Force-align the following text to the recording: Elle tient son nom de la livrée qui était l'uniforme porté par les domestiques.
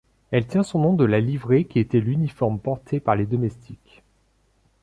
Elle 0.31 0.47
tient 0.47 0.63
son 0.63 0.79
nom 0.79 0.93
de 0.93 1.05
la 1.05 1.19
livrée 1.19 1.65
qui 1.65 1.77
était 1.77 1.99
l'uniforme 1.99 2.57
porté 2.57 2.99
par 2.99 3.15
les 3.15 3.27
domestiques. 3.27 4.01